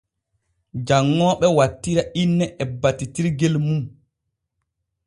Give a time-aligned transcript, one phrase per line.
[0.87, 3.81] Janŋooɓe wattira inne e battitirgel mum.